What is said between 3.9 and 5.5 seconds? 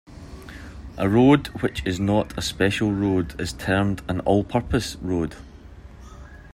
an "all-purpose" road.